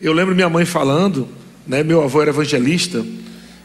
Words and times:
Eu 0.00 0.14
lembro 0.14 0.34
minha 0.34 0.48
mãe 0.48 0.64
falando, 0.64 1.28
né, 1.66 1.82
meu 1.82 2.02
avô 2.02 2.22
era 2.22 2.30
evangelista 2.30 3.04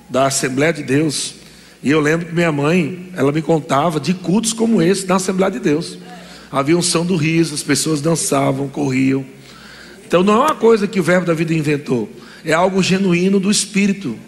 da 0.09 0.27
Assembleia 0.27 0.73
de 0.73 0.83
Deus, 0.83 1.35
e 1.81 1.89
eu 1.89 2.01
lembro 2.01 2.25
que 2.25 2.35
minha 2.35 2.51
mãe, 2.51 3.09
ela 3.15 3.31
me 3.31 3.41
contava 3.41 4.01
de 4.01 4.13
cultos 4.13 4.51
como 4.51 4.81
esse 4.81 5.07
na 5.07 5.15
Assembleia 5.15 5.49
de 5.49 5.59
Deus. 5.59 5.97
Havia 6.51 6.77
um 6.77 6.81
som 6.81 7.05
do 7.05 7.15
riso, 7.15 7.55
as 7.55 7.63
pessoas 7.63 8.01
dançavam, 8.01 8.67
corriam. 8.67 9.25
Então 10.05 10.23
não 10.23 10.33
é 10.33 10.39
uma 10.47 10.55
coisa 10.55 10.87
que 10.87 10.99
o 10.99 11.03
Verbo 11.03 11.25
da 11.25 11.33
Vida 11.33 11.53
inventou, 11.53 12.09
é 12.43 12.51
algo 12.51 12.83
genuíno 12.83 13.39
do 13.39 13.49
Espírito, 13.49 14.19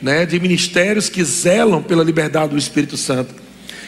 né, 0.00 0.24
de 0.24 0.38
ministérios 0.38 1.08
que 1.08 1.24
zelam 1.24 1.82
pela 1.82 2.04
liberdade 2.04 2.52
do 2.52 2.58
Espírito 2.58 2.96
Santo. 2.96 3.34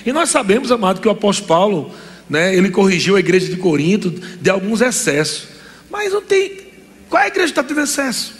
E 0.05 0.13
nós 0.13 0.29
sabemos, 0.29 0.73
amado, 0.73 1.01
que 1.01 1.07
o 1.07 1.13
apóstolo 1.13 1.47
Paulo, 1.47 1.91
né, 2.29 2.53
ele 2.53 2.71
corrigiu 2.71 3.15
a 3.15 3.21
igreja 3.21 3.47
de 3.47 3.59
Corinto 3.59 4.11
de 4.41 4.51
alguns 4.51 4.81
excessos, 4.81 5.47
mas 5.89 6.13
não 6.13 6.21
tem. 6.21 6.64
Qual 7.15 7.23
é 7.23 7.27
a 7.27 7.29
igreja 7.29 7.53
que 7.53 7.61
está 7.61 7.63
tendo 7.63 7.81
excesso? 7.81 8.35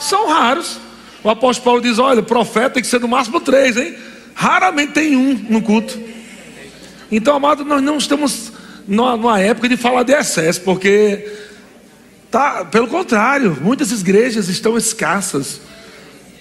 São 0.00 0.28
raros. 0.28 0.80
O 1.22 1.30
apóstolo 1.30 1.64
Paulo 1.64 1.80
diz: 1.80 2.00
olha, 2.00 2.20
profeta 2.24 2.70
tem 2.70 2.82
que 2.82 2.88
ser 2.88 2.98
no 2.98 3.06
máximo 3.06 3.40
três, 3.40 3.76
hein? 3.76 3.94
Raramente 4.34 4.92
tem 4.92 5.14
um 5.16 5.32
no 5.32 5.62
culto. 5.62 5.96
Então, 7.08 7.36
amado, 7.36 7.64
nós 7.64 7.80
não 7.80 7.98
estamos 7.98 8.50
numa 8.88 9.38
época 9.38 9.68
de 9.68 9.76
falar 9.76 10.02
de 10.02 10.12
excesso, 10.12 10.60
porque 10.62 11.24
tá, 12.28 12.64
pelo 12.64 12.88
contrário, 12.88 13.56
muitas 13.60 13.92
igrejas 13.92 14.48
estão 14.48 14.76
escassas, 14.76 15.60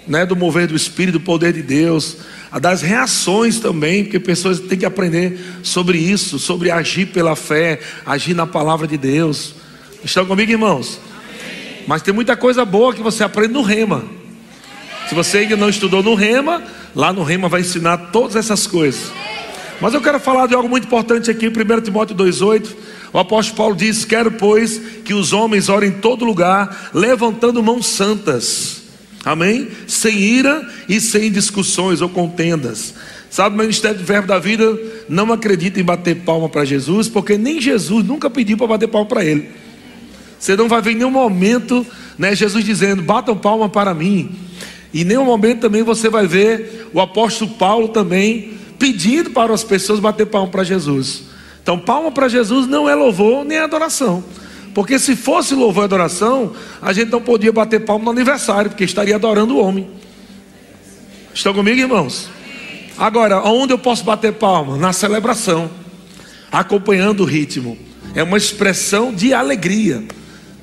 né, 0.08 0.26
do 0.26 0.36
mover 0.36 0.66
do 0.66 0.76
Espírito, 0.76 1.20
do 1.20 1.24
poder 1.24 1.54
de 1.54 1.62
Deus, 1.62 2.18
das 2.60 2.82
reações 2.82 3.60
também, 3.60 4.06
porque 4.06 4.20
pessoas 4.20 4.60
têm 4.60 4.80
que 4.80 4.88
aprender 4.88 5.40
sobre 5.62 6.00
isso, 6.00 6.40
sobre 6.40 6.72
agir 6.72 7.10
pela 7.10 7.36
fé, 7.36 7.80
agir 8.04 8.34
na 8.34 8.48
palavra 8.48 8.88
de 8.88 8.98
Deus. 8.98 9.62
Estão 10.04 10.26
comigo, 10.26 10.52
irmãos? 10.52 11.00
Mas 11.88 12.02
tem 12.02 12.14
muita 12.14 12.36
coisa 12.36 12.66
boa 12.66 12.94
que 12.94 13.02
você 13.02 13.24
aprende 13.24 13.54
no 13.54 13.62
Rema. 13.62 14.04
Se 15.08 15.14
você 15.14 15.40
ainda 15.40 15.56
não 15.56 15.70
estudou 15.70 16.02
no 16.02 16.16
Rema, 16.16 16.64
lá 16.96 17.14
no 17.14 17.24
Rema 17.24 17.48
vai 17.48 17.62
ensinar 17.62 17.98
todas 18.12 18.36
essas 18.36 18.66
coisas. 18.66 19.12
Mas 19.80 19.94
eu 19.94 20.02
quero 20.02 20.20
falar 20.20 20.48
de 20.48 20.56
algo 20.56 20.70
muito 20.70 20.86
importante 20.86 21.30
aqui, 21.30 21.48
1 21.48 21.82
Timóteo 21.82 22.16
2,8. 22.16 22.70
O 23.14 23.20
apóstolo 23.20 23.58
Paulo 23.58 23.76
diz: 23.76 24.06
Quero, 24.06 24.32
pois, 24.32 24.82
que 25.04 25.14
os 25.14 25.34
homens 25.34 25.70
orem 25.70 25.90
em 25.90 25.94
todo 25.94 26.26
lugar, 26.26 26.92
levantando 26.94 27.62
mãos 27.62 27.86
santas. 27.86 28.82
Amém? 29.24 29.68
Sem 29.88 30.18
ira 30.18 30.68
e 30.90 31.00
sem 31.00 31.32
discussões 31.32 32.02
ou 32.02 32.10
contendas. 32.10 32.96
Sabe, 33.30 33.56
o 33.56 33.60
Ministério 33.60 34.00
do 34.00 34.04
Verbo 34.04 34.28
da 34.28 34.40
Vida 34.40 34.78
não 35.08 35.32
acredita 35.32 35.80
em 35.80 35.84
bater 35.84 36.18
palma 36.18 36.50
para 36.50 36.66
Jesus, 36.66 37.08
porque 37.08 37.38
nem 37.38 37.62
Jesus 37.62 38.06
nunca 38.06 38.30
pediu 38.30 38.58
para 38.58 38.68
bater 38.68 38.88
palma 38.88 39.08
para 39.08 39.24
ele. 39.24 39.50
Você 40.42 40.56
não 40.56 40.68
vai 40.68 40.82
ver 40.82 40.94
em 40.94 40.96
nenhum 40.96 41.12
momento 41.12 41.86
né, 42.18 42.36
Jesus 42.36 42.66
dizendo: 42.66 43.04
batam 43.04 43.38
palma 43.38 43.70
para 43.70 43.94
mim. 43.94 44.36
E 44.92 45.04
em 45.04 45.06
nenhum 45.06 45.24
momento 45.24 45.62
também 45.62 45.84
você 45.84 46.10
vai 46.10 46.26
ver 46.26 46.90
o 46.92 47.00
apóstolo 47.00 47.52
Paulo 47.52 47.90
também 47.90 48.54
pedindo 48.80 49.30
para 49.30 49.54
as 49.54 49.64
pessoas 49.64 50.00
bater 50.00 50.26
palma 50.26 50.48
para 50.48 50.64
Jesus. 50.64 51.24
Então, 51.62 51.78
palma 51.78 52.12
para 52.12 52.28
Jesus 52.28 52.66
não 52.66 52.90
é 52.90 52.96
louvor 52.96 53.46
nem 53.46 53.60
adoração. 53.60 54.24
Porque 54.74 54.98
se 54.98 55.16
fosse 55.16 55.54
louvor 55.54 55.84
e 55.84 55.86
adoração, 55.86 56.54
a 56.82 56.92
gente 56.92 57.12
não 57.12 57.22
podia 57.22 57.52
bater 57.52 57.82
palma 57.82 58.06
no 58.06 58.12
aniversário, 58.12 58.72
porque 58.72 58.84
estaria 58.84 59.16
adorando 59.16 59.56
o 59.56 59.64
homem. 59.64 59.88
Estão 61.34 61.54
comigo, 61.54 61.80
irmãos? 61.80 62.30
Agora, 62.98 63.42
onde 63.44 63.74
eu 63.74 63.78
posso 63.78 64.04
bater 64.04 64.34
palma? 64.34 64.76
Na 64.76 64.92
celebração, 64.92 65.70
acompanhando 66.52 67.22
o 67.22 67.26
ritmo. 67.26 67.78
É 68.16 68.24
uma 68.24 68.38
expressão 68.38 69.14
de 69.14 69.34
alegria. 69.34 70.04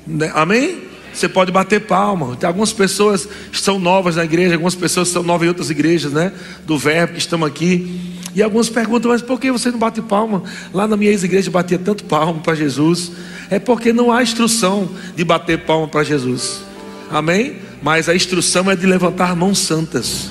Né? 0.09 0.31
Amém? 0.33 0.89
Você 1.13 1.29
pode 1.29 1.51
bater 1.51 1.81
palma. 1.81 2.35
Tem 2.35 2.47
algumas 2.47 2.73
pessoas 2.73 3.27
que 3.51 3.59
são 3.59 3.79
novas 3.79 4.15
na 4.15 4.23
igreja, 4.23 4.55
algumas 4.55 4.75
pessoas 4.75 5.07
são 5.09 5.23
novas 5.23 5.45
em 5.45 5.49
outras 5.49 5.69
igrejas, 5.69 6.11
né? 6.11 6.31
Do 6.65 6.77
verbo 6.77 7.13
que 7.13 7.19
estão 7.19 7.43
aqui. 7.45 8.17
E 8.35 8.43
alguns 8.43 8.69
perguntam, 8.69 9.11
mas 9.11 9.21
por 9.21 9.39
que 9.39 9.51
você 9.51 9.71
não 9.71 9.79
bate 9.79 10.01
palma? 10.01 10.43
Lá 10.73 10.87
na 10.87 10.95
minha 10.95 11.11
ex-igreja 11.11 11.49
batia 11.49 11.79
tanto 11.79 12.03
palma 12.03 12.39
para 12.41 12.55
Jesus. 12.55 13.11
É 13.49 13.59
porque 13.59 13.91
não 13.91 14.11
há 14.11 14.21
instrução 14.21 14.89
de 15.15 15.23
bater 15.23 15.59
palma 15.59 15.87
para 15.87 16.03
Jesus. 16.03 16.61
Amém? 17.09 17.57
Mas 17.81 18.07
a 18.07 18.15
instrução 18.15 18.69
é 18.69 18.75
de 18.75 18.85
levantar 18.85 19.35
mãos 19.35 19.59
santas, 19.59 20.29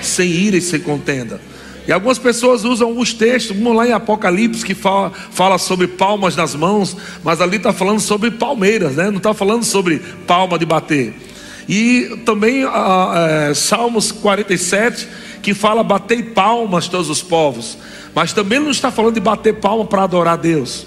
sem 0.00 0.30
ira 0.30 0.56
e 0.56 0.60
sem 0.62 0.80
contenda. 0.80 1.40
E 1.86 1.92
algumas 1.92 2.18
pessoas 2.18 2.64
usam 2.64 2.98
os 2.98 3.14
textos, 3.14 3.56
um 3.56 3.72
lá 3.72 3.86
em 3.86 3.92
Apocalipse 3.92 4.64
que 4.64 4.74
fala, 4.74 5.12
fala 5.30 5.56
sobre 5.56 5.86
palmas 5.86 6.34
nas 6.34 6.54
mãos, 6.54 6.96
mas 7.22 7.40
ali 7.40 7.58
está 7.58 7.72
falando 7.72 8.00
sobre 8.00 8.30
palmeiras, 8.32 8.96
né? 8.96 9.08
não 9.08 9.18
está 9.18 9.32
falando 9.32 9.62
sobre 9.62 10.00
palma 10.26 10.58
de 10.58 10.66
bater. 10.66 11.14
E 11.68 12.22
também 12.24 12.64
é, 12.64 13.54
Salmos 13.54 14.10
47, 14.10 15.08
que 15.42 15.54
fala 15.54 15.84
bater 15.84 16.32
palmas 16.32 16.88
todos 16.88 17.08
os 17.08 17.22
povos, 17.22 17.78
mas 18.14 18.32
também 18.32 18.58
não 18.58 18.70
está 18.70 18.90
falando 18.90 19.14
de 19.14 19.20
bater 19.20 19.54
palma 19.54 19.84
para 19.84 20.02
adorar 20.02 20.38
Deus, 20.38 20.86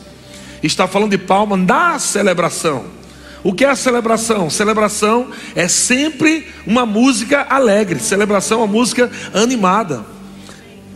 está 0.62 0.86
falando 0.86 1.12
de 1.12 1.18
palma 1.18 1.56
na 1.56 1.98
celebração. 1.98 3.00
O 3.42 3.54
que 3.54 3.64
é 3.64 3.70
a 3.70 3.76
celebração? 3.76 4.50
Celebração 4.50 5.28
é 5.56 5.66
sempre 5.70 6.46
uma 6.68 6.86
música 6.86 7.48
alegre, 7.50 8.00
celebração 8.00 8.60
é 8.60 8.62
uma 8.64 8.68
música 8.68 9.10
animada. 9.34 10.19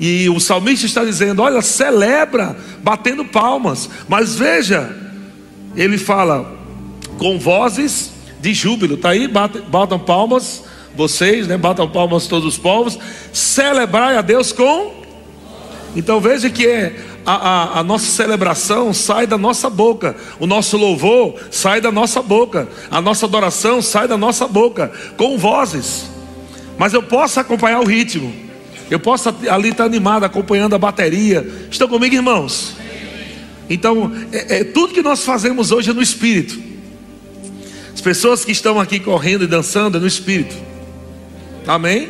E 0.06 0.28
o 0.28 0.38
salmista 0.38 0.86
está 0.86 1.06
dizendo: 1.06 1.42
Olha, 1.42 1.62
celebra, 1.62 2.58
batendo 2.80 3.24
palmas. 3.24 3.90
Mas 4.10 4.36
veja, 4.36 4.94
ele 5.78 5.98
fala 5.98 6.58
com 7.18 7.40
vozes 7.40 8.12
de 8.42 8.54
júbilo. 8.54 8.96
Está 8.96 9.12
aí, 9.12 9.30
batam, 9.30 9.62
batam 9.62 9.98
palmas, 9.98 10.66
vocês, 10.94 11.48
né? 11.48 11.56
Batam 11.56 11.90
palmas 11.90 12.28
todos 12.28 12.46
os 12.46 12.58
povos. 12.58 13.00
Celebrai 13.32 14.18
a 14.18 14.22
Deus 14.22 14.52
com. 14.52 14.92
Então 15.96 16.20
veja 16.20 16.50
que 16.50 16.68
é, 16.68 17.02
a, 17.26 17.36
a, 17.36 17.80
a, 17.80 17.84
nossa 17.84 18.08
celebração 18.08 18.94
sai 18.94 19.26
da 19.26 19.38
nossa 19.38 19.70
boca, 19.70 20.18
o 20.38 20.46
nosso 20.46 20.76
louvor 20.76 21.36
sai 21.50 21.80
da 21.80 21.94
nossa 21.94 22.22
boca, 22.22 22.68
a 22.92 23.00
nossa 23.00 23.26
adoração 23.26 23.82
sai 23.82 24.06
da 24.10 24.18
nossa 24.18 24.50
boca, 24.50 24.92
com 25.16 25.38
vozes. 25.38 26.12
Mas 26.78 26.94
eu 26.94 27.02
posso 27.02 27.40
acompanhar 27.40 27.80
o 27.80 27.86
ritmo. 27.86 28.52
Eu 28.94 29.00
posso 29.00 29.34
ali 29.50 29.70
estar 29.70 29.86
animado, 29.86 30.24
acompanhando 30.24 30.76
a 30.76 30.78
bateria. 30.78 31.44
Estão 31.72 31.88
comigo, 31.88 32.14
irmãos? 32.14 32.76
Então, 33.68 34.12
é, 34.32 34.60
é, 34.60 34.64
tudo 34.64 34.94
que 34.94 35.02
nós 35.02 35.26
fazemos 35.26 35.72
hoje 35.72 35.90
é 35.90 35.94
no 35.94 36.02
Espírito. 36.02 36.62
As 37.92 38.00
pessoas 38.00 38.46
que 38.46 38.52
estão 38.52 38.80
aqui 38.80 39.00
correndo 39.00 39.46
e 39.46 39.48
dançando 39.48 39.98
é 39.98 40.00
no 40.00 40.06
Espírito. 40.06 40.56
Amém? 41.66 42.08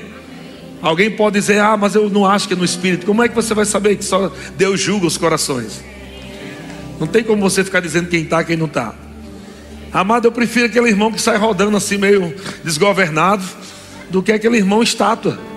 Alguém 0.81 1.09
pode 1.09 1.39
dizer, 1.39 1.61
ah, 1.61 1.77
mas 1.77 1.95
eu 1.95 2.09
não 2.09 2.25
acho 2.25 2.49
que 2.49 2.53
é 2.53 2.57
no 2.57 2.65
Espírito. 2.65 3.05
Como 3.05 3.23
é 3.23 3.29
que 3.29 3.35
você 3.35 3.53
vai 3.53 3.63
saber 3.63 3.95
que 3.95 4.03
só 4.03 4.29
Deus 4.57 4.77
julga 4.77 5.07
os 5.07 5.17
corações? 5.17 5.81
Não 6.99 7.07
tem 7.07 7.23
como 7.23 7.41
você 7.41 7.63
ficar 7.63 7.79
dizendo 7.79 8.09
quem 8.09 8.23
está 8.23 8.41
e 8.41 8.45
quem 8.45 8.57
não 8.57 8.65
está. 8.65 8.93
Amado, 9.93 10.27
eu 10.27 10.33
prefiro 10.33 10.65
aquele 10.65 10.89
irmão 10.89 11.13
que 11.13 11.21
sai 11.21 11.37
rodando 11.37 11.77
assim, 11.77 11.95
meio 11.95 12.35
desgovernado, 12.61 13.45
do 14.09 14.21
que 14.21 14.33
aquele 14.33 14.57
irmão 14.57 14.83
estátua. 14.83 15.52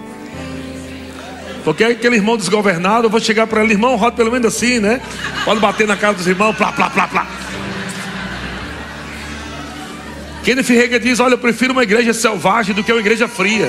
Porque 1.66 1.82
aquele 1.82 2.14
irmão 2.14 2.36
desgovernado, 2.36 3.06
eu 3.06 3.10
vou 3.10 3.18
chegar 3.18 3.44
para 3.48 3.64
ele, 3.64 3.72
irmão, 3.72 3.96
roda 3.96 4.14
pelo 4.14 4.30
menos 4.30 4.54
assim, 4.54 4.78
né? 4.78 5.00
Pode 5.44 5.58
bater 5.58 5.84
na 5.84 5.96
cara 5.96 6.14
dos 6.14 6.24
irmãos, 6.24 6.54
plá, 6.54 6.70
plá, 6.70 6.88
plá, 6.88 7.08
plá. 7.08 7.26
Kenneth 10.44 10.68
Reagan 10.68 11.00
diz: 11.00 11.18
Olha, 11.18 11.34
eu 11.34 11.38
prefiro 11.38 11.72
uma 11.72 11.82
igreja 11.82 12.14
selvagem 12.14 12.72
do 12.72 12.84
que 12.84 12.92
uma 12.92 13.00
igreja 13.00 13.26
fria. 13.26 13.68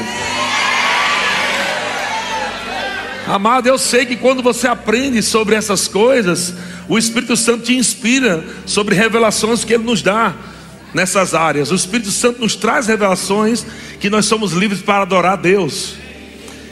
Amado, 3.25 3.65
eu 3.65 3.79
sei 3.79 4.05
que 4.05 4.15
quando 4.15 4.43
você 4.43 4.67
aprende 4.67 5.23
sobre 5.23 5.55
essas 5.55 5.87
coisas, 5.87 6.53
o 6.87 6.99
Espírito 6.99 7.35
Santo 7.35 7.63
te 7.63 7.75
inspira 7.75 8.45
sobre 8.67 8.93
revelações 8.93 9.63
que 9.63 9.73
Ele 9.73 9.83
nos 9.83 10.03
dá 10.03 10.35
nessas 10.93 11.33
áreas. 11.33 11.71
O 11.71 11.75
Espírito 11.75 12.11
Santo 12.11 12.41
nos 12.41 12.55
traz 12.55 12.85
revelações 12.85 13.65
que 13.99 14.07
nós 14.07 14.27
somos 14.27 14.53
livres 14.53 14.83
para 14.83 15.01
adorar 15.01 15.33
a 15.33 15.35
Deus. 15.35 16.05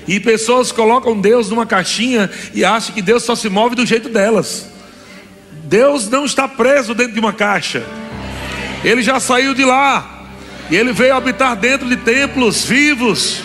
E 0.08 0.20
pessoas 0.20 0.72
colocam 0.72 1.20
Deus 1.20 1.50
numa 1.50 1.66
caixinha 1.66 2.30
e 2.54 2.64
acham 2.64 2.94
que 2.94 3.02
Deus 3.02 3.24
só 3.24 3.36
se 3.36 3.50
move 3.50 3.76
do 3.76 3.86
jeito 3.86 4.10
delas. 4.10 4.68
Deus 5.64 6.10
não 6.10 6.26
está 6.26 6.48
preso 6.48 6.94
dentro 6.94 7.14
de 7.14 7.20
uma 7.20 7.34
caixa. 7.34 7.84
Ele 8.84 9.02
já 9.02 9.20
saiu 9.20 9.54
de 9.54 9.66
lá. 9.66 10.28
E 10.70 10.76
ele 10.76 10.94
veio 10.94 11.16
habitar 11.16 11.56
dentro 11.56 11.88
de 11.88 11.98
templos 11.98 12.66
vivos. 12.66 13.44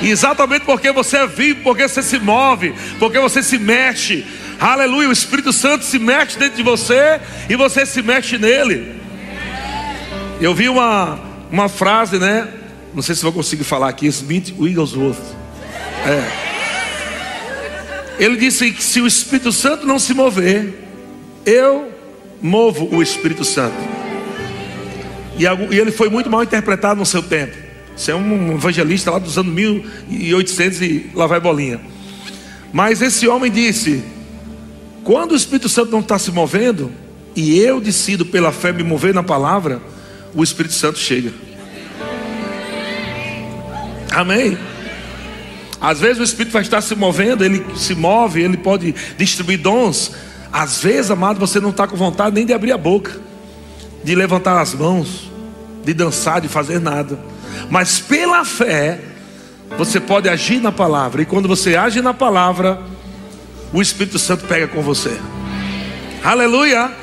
E 0.00 0.10
exatamente 0.10 0.64
porque 0.64 0.90
você 0.90 1.18
é 1.18 1.26
vivo, 1.26 1.60
porque 1.62 1.86
você 1.86 2.02
se 2.02 2.18
move, 2.18 2.74
porque 2.98 3.18
você 3.18 3.42
se 3.42 3.58
mexe. 3.58 4.26
Aleluia, 4.58 5.08
o 5.08 5.12
Espírito 5.12 5.52
Santo 5.52 5.84
se 5.84 5.98
mexe 5.98 6.38
dentro 6.38 6.56
de 6.56 6.62
você 6.62 7.20
e 7.48 7.56
você 7.56 7.86
se 7.86 8.02
mexe 8.02 8.38
nele. 8.38 9.00
Eu 10.40 10.54
vi 10.54 10.68
uma, 10.68 11.20
uma 11.50 11.68
frase, 11.68 12.18
né? 12.18 12.48
Não 12.94 13.02
sei 13.02 13.14
se 13.14 13.22
vou 13.22 13.32
conseguir 13.32 13.64
falar 13.64 13.88
aqui, 13.88 14.06
Smith 14.06 14.54
Wigglesworth. 14.58 15.41
É. 16.06 16.42
Ele 18.18 18.36
disse 18.36 18.70
que 18.70 18.82
se 18.82 19.00
o 19.00 19.06
Espírito 19.06 19.52
Santo 19.52 19.86
não 19.86 19.98
se 19.98 20.14
mover, 20.14 20.74
eu 21.44 21.92
movo 22.40 22.88
o 22.94 23.02
Espírito 23.02 23.44
Santo. 23.44 23.74
E, 25.38 25.44
ele 25.76 25.90
foi 25.90 26.08
muito 26.08 26.28
mal 26.28 26.42
interpretado 26.42 27.00
no 27.00 27.06
seu 27.06 27.22
tempo. 27.22 27.56
Você 27.96 28.10
é 28.10 28.14
um 28.14 28.54
evangelista 28.54 29.10
lá 29.10 29.18
dos 29.18 29.36
anos 29.38 29.52
1800 29.52 30.82
e 30.82 31.10
lá 31.14 31.26
vai 31.26 31.40
bolinha. 31.40 31.80
Mas 32.72 33.02
esse 33.02 33.28
homem 33.28 33.50
disse: 33.50 34.02
quando 35.04 35.32
o 35.32 35.36
Espírito 35.36 35.68
Santo 35.68 35.90
não 35.90 36.00
está 36.00 36.18
se 36.18 36.30
movendo, 36.30 36.90
e 37.34 37.58
eu 37.58 37.80
decido 37.80 38.26
pela 38.26 38.52
fé 38.52 38.72
me 38.72 38.82
mover 38.82 39.14
na 39.14 39.22
palavra, 39.22 39.80
o 40.34 40.42
Espírito 40.42 40.74
Santo 40.74 40.98
chega. 40.98 41.32
Amém? 44.12 44.56
Às 45.82 45.98
vezes 45.98 46.20
o 46.20 46.22
Espírito 46.22 46.52
vai 46.52 46.62
estar 46.62 46.80
se 46.80 46.94
movendo, 46.94 47.44
ele 47.44 47.66
se 47.74 47.92
move, 47.96 48.40
ele 48.40 48.56
pode 48.56 48.94
distribuir 49.18 49.60
dons. 49.60 50.12
Às 50.52 50.80
vezes, 50.80 51.10
amado, 51.10 51.40
você 51.40 51.58
não 51.58 51.70
está 51.70 51.88
com 51.88 51.96
vontade 51.96 52.36
nem 52.36 52.46
de 52.46 52.52
abrir 52.52 52.70
a 52.70 52.78
boca, 52.78 53.18
de 54.04 54.14
levantar 54.14 54.60
as 54.60 54.74
mãos, 54.74 55.28
de 55.84 55.92
dançar, 55.92 56.40
de 56.40 56.46
fazer 56.46 56.80
nada. 56.80 57.18
Mas 57.68 57.98
pela 57.98 58.44
fé, 58.44 59.00
você 59.76 59.98
pode 59.98 60.28
agir 60.28 60.60
na 60.60 60.70
palavra. 60.70 61.22
E 61.22 61.26
quando 61.26 61.48
você 61.48 61.74
age 61.74 62.00
na 62.00 62.14
palavra, 62.14 62.80
o 63.72 63.82
Espírito 63.82 64.20
Santo 64.20 64.46
pega 64.46 64.68
com 64.68 64.82
você. 64.82 65.18
Aleluia! 66.22 67.01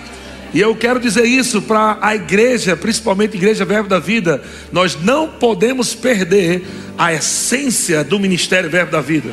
E 0.54 0.60
eu 0.60 0.76
quero 0.76 1.00
dizer 1.00 1.26
isso 1.26 1.62
para 1.62 1.98
a 2.02 2.16
igreja, 2.16 2.76
principalmente 2.76 3.34
a 3.34 3.38
igreja 3.38 3.66
Verbo 3.66 3.88
da 3.88 4.00
Vida. 4.00 4.42
Nós 4.72 4.98
não 5.00 5.28
podemos 5.28 5.94
perder 5.94 6.66
a 6.98 7.14
essência 7.14 8.04
do 8.04 8.20
ministério 8.20 8.70
Verbo 8.70 8.92
da 8.92 9.02
Vida. 9.02 9.30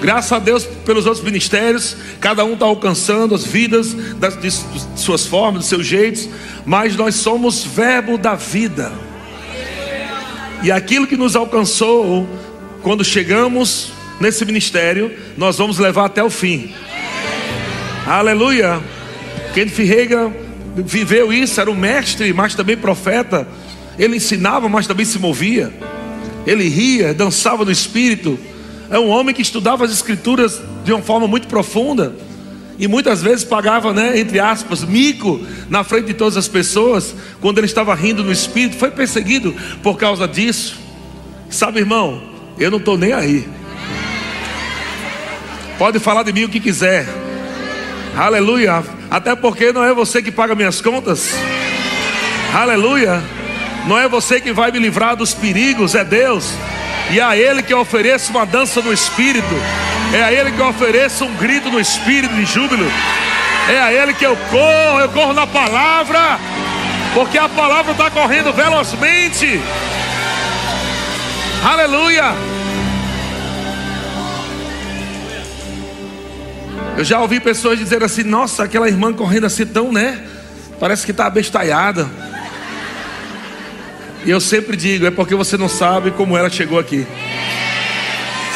Graças 0.00 0.32
a 0.32 0.38
Deus 0.38 0.64
pelos 0.84 1.06
outros 1.06 1.24
ministérios, 1.24 1.96
cada 2.20 2.44
um 2.44 2.54
está 2.54 2.66
alcançando 2.66 3.34
as 3.34 3.44
vidas 3.44 3.94
das, 4.18 4.38
de, 4.38 4.50
suas 4.96 5.24
formas, 5.24 5.62
de 5.62 5.68
seus 5.68 5.86
jeitos, 5.86 6.28
mas 6.66 6.96
nós 6.96 7.14
somos 7.14 7.64
Verbo 7.64 8.18
da 8.18 8.34
Vida. 8.34 8.92
E 10.62 10.70
aquilo 10.70 11.06
que 11.06 11.16
nos 11.16 11.34
alcançou 11.34 12.28
quando 12.82 13.04
chegamos 13.04 13.92
nesse 14.20 14.44
ministério, 14.44 15.10
nós 15.36 15.56
vamos 15.56 15.78
levar 15.78 16.06
até 16.06 16.22
o 16.22 16.28
fim. 16.28 16.74
Aleluia. 18.06 18.82
Kenneth 19.54 19.70
Ferreira 19.70 20.32
viveu 20.74 21.32
isso, 21.32 21.60
era 21.60 21.70
um 21.70 21.74
mestre, 21.74 22.32
mas 22.32 22.54
também 22.54 22.76
profeta. 22.76 23.46
Ele 23.98 24.16
ensinava, 24.16 24.68
mas 24.68 24.86
também 24.86 25.04
se 25.04 25.18
movia. 25.18 25.72
Ele 26.46 26.68
ria, 26.68 27.12
dançava 27.12 27.64
no 27.64 27.70
espírito. 27.70 28.38
É 28.90 28.98
um 28.98 29.08
homem 29.08 29.34
que 29.34 29.42
estudava 29.42 29.84
as 29.84 29.92
escrituras 29.92 30.60
de 30.84 30.92
uma 30.92 31.02
forma 31.02 31.26
muito 31.28 31.46
profunda. 31.46 32.14
E 32.78 32.88
muitas 32.88 33.22
vezes 33.22 33.44
pagava, 33.44 33.92
né, 33.92 34.18
entre 34.18 34.40
aspas, 34.40 34.82
mico 34.82 35.40
na 35.68 35.84
frente 35.84 36.06
de 36.06 36.14
todas 36.14 36.36
as 36.36 36.48
pessoas, 36.48 37.14
quando 37.40 37.58
ele 37.58 37.66
estava 37.66 37.94
rindo 37.94 38.24
no 38.24 38.32
espírito, 38.32 38.76
foi 38.76 38.90
perseguido 38.90 39.54
por 39.82 39.96
causa 39.96 40.26
disso. 40.26 40.80
Sabe, 41.50 41.80
irmão, 41.80 42.22
eu 42.58 42.70
não 42.70 42.78
estou 42.78 42.96
nem 42.96 43.12
aí. 43.12 43.46
Pode 45.78 45.98
falar 45.98 46.22
de 46.22 46.32
mim 46.32 46.44
o 46.44 46.48
que 46.48 46.58
quiser. 46.58 47.06
Aleluia. 48.16 48.84
Até 49.10 49.34
porque 49.34 49.72
não 49.72 49.84
é 49.84 49.92
você 49.92 50.22
que 50.22 50.30
paga 50.30 50.54
minhas 50.54 50.80
contas. 50.80 51.34
Aleluia. 52.54 53.22
Não 53.86 53.98
é 53.98 54.06
você 54.06 54.40
que 54.40 54.52
vai 54.52 54.70
me 54.70 54.78
livrar 54.78 55.16
dos 55.16 55.34
perigos, 55.34 55.94
é 55.94 56.04
Deus. 56.04 56.52
E 57.10 57.18
é 57.18 57.22
a 57.22 57.36
Ele 57.36 57.62
que 57.62 57.72
eu 57.72 57.80
ofereço 57.80 58.30
uma 58.30 58.46
dança 58.46 58.80
no 58.80 58.92
espírito. 58.92 59.54
É 60.14 60.22
a 60.22 60.32
Ele 60.32 60.52
que 60.52 60.58
eu 60.58 60.68
ofereço 60.68 61.24
um 61.24 61.34
grito 61.36 61.70
no 61.70 61.80
espírito 61.80 62.34
de 62.34 62.44
júbilo. 62.44 62.86
É 63.68 63.80
a 63.80 63.92
Ele 63.92 64.12
que 64.14 64.26
eu 64.26 64.36
corro, 64.50 65.00
eu 65.00 65.08
corro 65.08 65.32
na 65.32 65.46
palavra. 65.46 66.38
Porque 67.14 67.38
a 67.38 67.48
palavra 67.48 67.92
está 67.92 68.10
correndo 68.10 68.52
velozmente. 68.52 69.60
Aleluia. 71.64 72.51
Eu 76.96 77.04
já 77.04 77.20
ouvi 77.20 77.40
pessoas 77.40 77.78
dizer 77.78 78.02
assim: 78.02 78.22
Nossa, 78.22 78.64
aquela 78.64 78.88
irmã 78.88 79.12
correndo 79.12 79.46
assim 79.46 79.64
tão, 79.64 79.90
né? 79.90 80.22
Parece 80.78 81.04
que 81.04 81.10
está 81.10 81.26
abestalhada. 81.26 82.08
E 84.24 84.30
eu 84.30 84.40
sempre 84.40 84.76
digo: 84.76 85.06
É 85.06 85.10
porque 85.10 85.34
você 85.34 85.56
não 85.56 85.68
sabe 85.68 86.10
como 86.10 86.36
ela 86.36 86.50
chegou 86.50 86.78
aqui. 86.78 87.06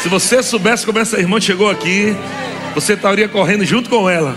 Se 0.03 0.09
você 0.09 0.43
soubesse 0.43 0.85
como 0.85 0.99
essa 0.99 1.19
irmã 1.19 1.41
chegou 1.41 1.71
aqui, 1.71 2.15
você 2.75 2.93
estaria 2.93 3.27
correndo 3.29 3.65
junto 3.65 3.89
com 3.89 4.09
ela. 4.09 4.37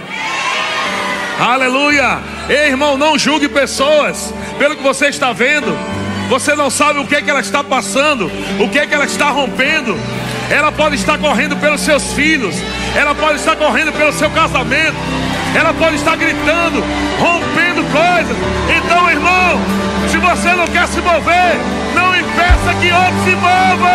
Aleluia! 1.39 2.19
Ei, 2.49 2.69
irmão, 2.69 2.97
não 2.97 3.17
julgue 3.17 3.47
pessoas 3.47 4.33
pelo 4.57 4.75
que 4.75 4.83
você 4.83 5.07
está 5.07 5.31
vendo. 5.31 5.77
Você 6.29 6.55
não 6.55 6.69
sabe 6.69 6.99
o 6.99 7.05
que 7.05 7.15
é 7.15 7.21
que 7.21 7.29
ela 7.29 7.39
está 7.39 7.63
passando, 7.63 8.31
o 8.59 8.69
que 8.69 8.79
é 8.79 8.87
que 8.87 8.93
ela 8.93 9.05
está 9.05 9.29
rompendo. 9.29 9.97
Ela 10.49 10.71
pode 10.71 10.95
estar 10.95 11.17
correndo 11.19 11.55
pelos 11.57 11.81
seus 11.81 12.13
filhos, 12.13 12.55
ela 12.95 13.13
pode 13.13 13.35
estar 13.37 13.55
correndo 13.55 13.91
pelo 13.93 14.11
seu 14.11 14.29
casamento, 14.31 14.95
ela 15.55 15.73
pode 15.73 15.95
estar 15.95 16.15
gritando, 16.15 16.83
rompendo 17.19 17.83
coisas. 17.91 18.37
Então, 18.75 19.09
irmão, 19.09 19.59
se 20.09 20.17
você 20.17 20.53
não 20.53 20.65
quer 20.67 20.87
se 20.87 21.01
mover, 21.01 21.55
não 21.93 22.15
impeça 22.15 22.73
que 22.81 22.91
outros 22.91 23.23
se 23.23 23.35
movam. 23.35 23.89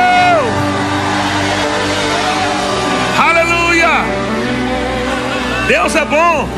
Aleluia! 3.19 4.05
Deus 5.67 5.97
é 5.97 6.05
bom. 6.05 6.49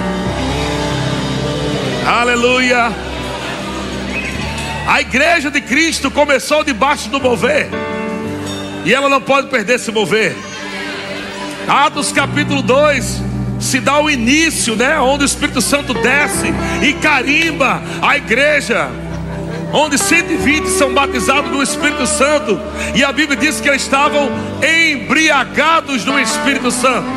Aleluia! 2.07 2.93
A 4.87 5.01
igreja 5.01 5.51
de 5.51 5.61
Cristo 5.63 6.11
começou 6.11 6.63
debaixo 6.63 7.09
do 7.09 7.19
mover. 7.19 7.86
E 8.87 8.95
ela 8.95 9.09
não 9.09 9.21
pode 9.21 9.49
perder 9.49 9.81
se 9.81 9.91
mover. 9.91 10.37
Atos 11.67 12.13
capítulo 12.13 12.63
2 12.63 13.21
se 13.59 13.81
dá 13.81 14.01
o 14.01 14.09
início, 14.09 14.77
né? 14.77 15.01
Onde 15.01 15.25
o 15.25 15.27
Espírito 15.27 15.61
Santo 15.61 15.93
desce 15.93 16.55
e 16.81 16.93
carimba 16.93 17.83
a 18.01 18.17
igreja. 18.17 18.89
Onde 19.73 19.99
120 19.99 20.69
são 20.69 20.95
batizados 20.95 21.51
no 21.51 21.61
Espírito 21.61 22.07
Santo. 22.07 22.61
E 22.95 23.03
a 23.03 23.11
Bíblia 23.11 23.37
diz 23.37 23.61
que 23.61 23.69
eles 23.69 23.83
estavam 23.83 24.31
embriagados 24.63 26.05
no 26.05 26.21
Espírito 26.21 26.71
Santo. 26.71 27.09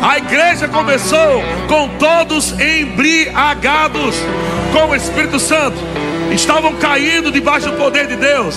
A 0.00 0.18
igreja 0.18 0.68
começou 0.68 1.42
com 1.66 1.88
todos 1.98 2.52
embriagados 2.52 4.14
com 4.72 4.90
o 4.90 4.94
Espírito 4.94 5.40
Santo. 5.40 5.78
Estavam 6.32 6.74
caindo 6.76 7.32
debaixo 7.32 7.70
do 7.70 7.76
poder 7.76 8.06
de 8.06 8.14
Deus. 8.14 8.56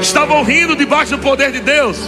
Estavam 0.00 0.42
rindo 0.42 0.76
debaixo 0.76 1.16
do 1.16 1.18
poder 1.18 1.52
de 1.52 1.60
Deus. 1.60 1.98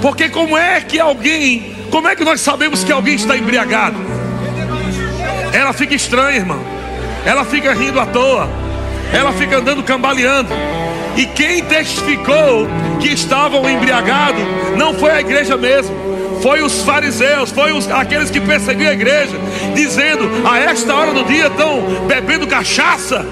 Porque 0.00 0.28
como 0.28 0.56
é 0.56 0.80
que 0.80 0.98
alguém, 0.98 1.76
como 1.90 2.08
é 2.08 2.16
que 2.16 2.24
nós 2.24 2.40
sabemos 2.40 2.82
que 2.82 2.92
alguém 2.92 3.14
está 3.14 3.36
embriagado? 3.36 3.96
Ela 5.52 5.72
fica 5.72 5.94
estranha, 5.94 6.36
irmão. 6.36 6.60
Ela 7.24 7.44
fica 7.44 7.72
rindo 7.74 8.00
à 8.00 8.06
toa. 8.06 8.48
Ela 9.12 9.32
fica 9.32 9.58
andando 9.58 9.82
cambaleando. 9.82 10.50
E 11.16 11.26
quem 11.26 11.62
testificou 11.64 12.66
que 13.00 13.08
estavam 13.08 13.68
embriagados 13.68 14.42
não 14.76 14.94
foi 14.94 15.10
a 15.10 15.20
igreja 15.20 15.56
mesmo. 15.56 15.94
Foi 16.40 16.62
os 16.62 16.82
fariseus, 16.82 17.50
foi 17.50 17.72
os, 17.72 17.90
aqueles 17.90 18.30
que 18.30 18.40
perseguiam 18.40 18.90
a 18.90 18.94
igreja, 18.94 19.36
dizendo: 19.74 20.48
a 20.48 20.58
esta 20.58 20.94
hora 20.94 21.12
do 21.12 21.24
dia 21.24 21.48
estão 21.48 22.06
bebendo 22.06 22.46
cachaça. 22.46 23.26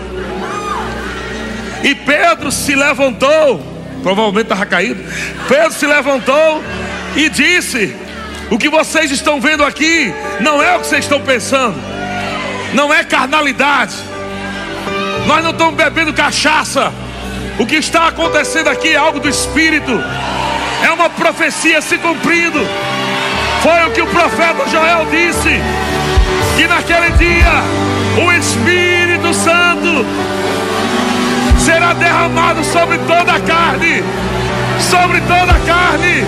E 1.83 1.95
Pedro 1.95 2.51
se 2.51 2.75
levantou, 2.75 3.63
provavelmente 4.03 4.47
estava 4.47 4.67
caído. 4.67 5.03
Pedro 5.47 5.73
se 5.73 5.87
levantou 5.87 6.63
e 7.17 7.29
disse: 7.29 7.95
O 8.51 8.59
que 8.59 8.69
vocês 8.69 9.11
estão 9.11 9.41
vendo 9.41 9.65
aqui 9.65 10.13
não 10.41 10.63
é 10.63 10.77
o 10.77 10.81
que 10.81 10.87
vocês 10.87 11.05
estão 11.05 11.21
pensando, 11.21 11.77
não 12.75 12.93
é 12.93 13.05
carnalidade. 13.05 13.95
Nós 15.27 15.43
não 15.45 15.51
estamos 15.51 15.75
bebendo 15.75 16.13
cachaça. 16.13 16.93
O 17.59 17.67
que 17.67 17.77
está 17.77 18.07
acontecendo 18.07 18.69
aqui 18.69 18.91
é 18.91 18.97
algo 18.97 19.19
do 19.19 19.29
Espírito, 19.29 19.93
é 20.83 20.91
uma 20.91 21.11
profecia 21.11 21.83
se 21.83 21.99
cumprindo. 21.99 22.61
Foi 23.63 23.85
o 23.87 23.91
que 23.91 24.01
o 24.01 24.07
profeta 24.07 24.69
Joel 24.69 25.07
disse: 25.11 25.61
que 26.57 26.67
naquele 26.67 27.11
dia 27.13 27.63
o 28.25 28.33
Espírito 28.33 29.33
Santo 29.33 30.05
será 31.69 31.93
derramado 31.93 32.65
sobre 32.65 32.97
toda 32.97 33.31
a 33.31 33.41
carne, 33.41 34.03
sobre 34.81 35.21
toda 35.21 35.53
a 35.53 35.61
carne, 35.67 36.25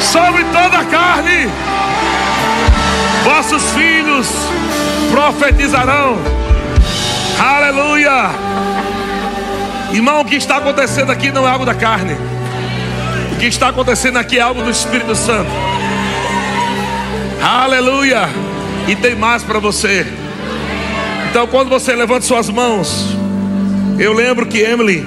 sobre 0.00 0.42
toda 0.46 0.78
a 0.78 0.84
carne. 0.84 1.48
Vossos 3.22 3.70
filhos 3.70 4.26
profetizarão. 5.12 6.18
Aleluia. 7.38 8.30
Irmão, 9.92 10.22
o 10.22 10.24
que 10.24 10.34
está 10.34 10.56
acontecendo 10.56 11.12
aqui 11.12 11.30
não 11.30 11.46
é 11.46 11.50
algo 11.52 11.64
da 11.64 11.74
carne. 11.74 12.16
O 13.32 13.36
que 13.38 13.46
está 13.46 13.68
acontecendo 13.68 14.16
aqui 14.16 14.38
é 14.38 14.42
algo 14.42 14.60
do 14.60 14.70
Espírito 14.70 15.14
Santo. 15.14 15.50
Aleluia. 17.40 18.28
E 18.88 18.96
tem 18.96 19.14
mais 19.14 19.44
para 19.44 19.60
você. 19.60 20.04
Então, 21.30 21.46
quando 21.46 21.68
você 21.68 21.94
levanta 21.94 22.26
suas 22.26 22.50
mãos, 22.50 23.16
eu 23.98 24.12
lembro 24.12 24.46
que 24.46 24.58
Emily, 24.58 25.04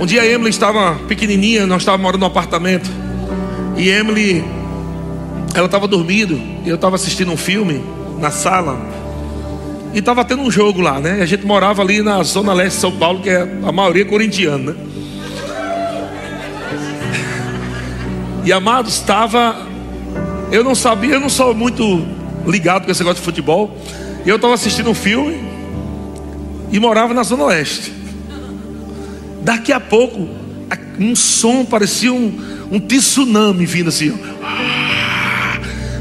um 0.00 0.06
dia 0.06 0.24
Emily 0.26 0.50
estava 0.50 0.94
pequenininha, 1.06 1.66
nós 1.66 1.82
estávamos 1.82 2.02
morando 2.02 2.20
no 2.20 2.26
apartamento, 2.26 2.90
e 3.76 3.90
Emily, 3.90 4.44
ela 5.54 5.66
estava 5.66 5.86
dormindo, 5.86 6.40
e 6.64 6.68
eu 6.68 6.76
estava 6.76 6.96
assistindo 6.96 7.30
um 7.30 7.36
filme 7.36 7.82
na 8.18 8.30
sala, 8.30 8.80
e 9.92 9.98
estava 9.98 10.24
tendo 10.24 10.42
um 10.42 10.50
jogo 10.50 10.80
lá, 10.80 11.00
né? 11.00 11.18
A 11.20 11.26
gente 11.26 11.44
morava 11.44 11.82
ali 11.82 12.02
na 12.02 12.22
zona 12.22 12.52
leste 12.52 12.76
de 12.76 12.80
São 12.80 12.92
Paulo, 12.92 13.20
que 13.20 13.28
é 13.28 13.46
a 13.62 13.72
maioria 13.72 14.04
corintiana, 14.04 14.72
né? 14.72 14.78
E 18.44 18.52
amados, 18.52 18.94
estava. 18.94 19.66
Eu 20.50 20.64
não 20.64 20.74
sabia, 20.74 21.14
eu 21.14 21.20
não 21.20 21.28
sou 21.28 21.54
muito 21.54 22.02
ligado 22.46 22.86
com 22.86 22.90
esse 22.90 23.00
negócio 23.00 23.20
de 23.20 23.24
futebol. 23.24 23.76
E 24.24 24.28
eu 24.28 24.36
estava 24.36 24.54
assistindo 24.54 24.88
um 24.88 24.94
filme 24.94 25.47
e 26.70 26.78
morava 26.78 27.14
na 27.14 27.22
Zona 27.22 27.44
Oeste. 27.44 27.92
Daqui 29.42 29.72
a 29.72 29.80
pouco, 29.80 30.28
um 30.98 31.14
som 31.14 31.64
parecia 31.64 32.12
um, 32.12 32.68
um 32.70 32.80
tsunami 32.80 33.64
vindo 33.64 33.88
assim. 33.88 34.18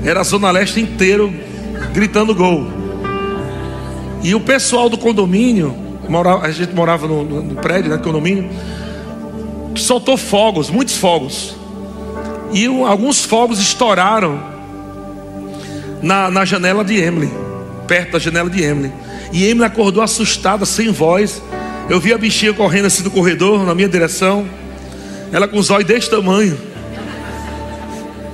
Era 0.03 0.21
a 0.21 0.23
Zona 0.23 0.51
Leste 0.51 0.79
inteiro 0.79 1.33
gritando 1.93 2.33
gol. 2.33 2.67
E 4.23 4.33
o 4.33 4.39
pessoal 4.39 4.89
do 4.89 4.97
condomínio, 4.97 5.75
a 6.41 6.51
gente 6.51 6.73
morava 6.73 7.07
no, 7.07 7.23
no 7.23 7.55
prédio, 7.55 7.91
né, 7.91 7.97
condomínio, 7.97 8.49
soltou 9.75 10.17
fogos, 10.17 10.69
muitos 10.69 10.97
fogos. 10.97 11.55
E 12.51 12.65
alguns 12.65 13.23
fogos 13.23 13.59
estouraram 13.59 14.41
na, 16.01 16.31
na 16.31 16.45
janela 16.45 16.83
de 16.83 16.95
Emily, 16.95 17.31
perto 17.87 18.13
da 18.13 18.19
janela 18.19 18.49
de 18.49 18.63
Emily. 18.63 18.91
E 19.31 19.45
Emily 19.45 19.65
acordou 19.65 20.01
assustada, 20.01 20.65
sem 20.65 20.91
voz. 20.91 21.41
Eu 21.89 21.99
vi 21.99 22.13
a 22.13 22.17
bichinha 22.17 22.53
correndo 22.53 22.85
assim 22.85 23.03
no 23.03 23.11
corredor, 23.11 23.65
na 23.65 23.75
minha 23.75 23.89
direção. 23.89 24.45
Ela 25.31 25.47
com 25.47 25.57
os 25.57 25.69
olhos 25.69 25.87
desse 25.87 26.09
tamanho. 26.09 26.57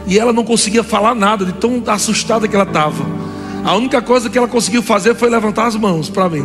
E 0.05 0.19
ela 0.19 0.33
não 0.33 0.43
conseguia 0.43 0.83
falar 0.83 1.15
nada, 1.15 1.45
de 1.45 1.53
tão 1.53 1.81
assustada 1.87 2.47
que 2.47 2.55
ela 2.55 2.65
estava. 2.65 3.05
A 3.63 3.75
única 3.75 4.01
coisa 4.01 4.29
que 4.29 4.37
ela 4.37 4.47
conseguiu 4.47 4.83
fazer 4.83 5.15
foi 5.15 5.29
levantar 5.29 5.67
as 5.67 5.75
mãos 5.75 6.09
para 6.09 6.27
mim. 6.27 6.43